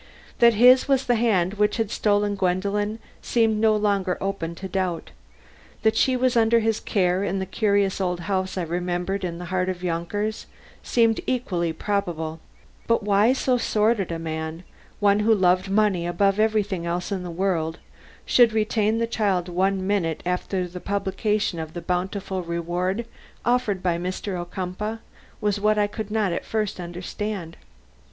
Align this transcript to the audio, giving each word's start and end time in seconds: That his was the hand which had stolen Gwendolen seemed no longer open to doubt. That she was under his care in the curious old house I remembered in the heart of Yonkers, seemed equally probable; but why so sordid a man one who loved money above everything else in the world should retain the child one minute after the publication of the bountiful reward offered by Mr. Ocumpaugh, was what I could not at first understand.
That 0.39 0.55
his 0.55 0.87
was 0.87 1.05
the 1.05 1.13
hand 1.13 1.53
which 1.59 1.77
had 1.77 1.91
stolen 1.91 2.33
Gwendolen 2.33 2.97
seemed 3.21 3.57
no 3.59 3.75
longer 3.75 4.17
open 4.19 4.55
to 4.55 4.67
doubt. 4.67 5.11
That 5.83 5.95
she 5.95 6.17
was 6.17 6.35
under 6.35 6.59
his 6.59 6.79
care 6.79 7.23
in 7.23 7.37
the 7.37 7.45
curious 7.45 8.01
old 8.01 8.21
house 8.21 8.57
I 8.57 8.63
remembered 8.63 9.23
in 9.23 9.37
the 9.37 9.45
heart 9.53 9.69
of 9.69 9.83
Yonkers, 9.83 10.47
seemed 10.81 11.19
equally 11.27 11.71
probable; 11.71 12.39
but 12.87 13.03
why 13.03 13.31
so 13.33 13.59
sordid 13.59 14.11
a 14.11 14.17
man 14.17 14.63
one 14.99 15.19
who 15.19 15.35
loved 15.35 15.69
money 15.69 16.07
above 16.07 16.39
everything 16.39 16.83
else 16.83 17.11
in 17.11 17.21
the 17.21 17.29
world 17.29 17.77
should 18.25 18.53
retain 18.53 18.97
the 18.97 19.05
child 19.05 19.49
one 19.49 19.85
minute 19.85 20.23
after 20.25 20.67
the 20.67 20.79
publication 20.81 21.59
of 21.59 21.73
the 21.73 21.79
bountiful 21.81 22.41
reward 22.41 23.05
offered 23.45 23.83
by 23.83 23.99
Mr. 23.99 24.35
Ocumpaugh, 24.35 24.97
was 25.39 25.59
what 25.59 25.77
I 25.77 25.85
could 25.85 26.09
not 26.09 26.33
at 26.33 26.43
first 26.43 26.79
understand. 26.79 27.55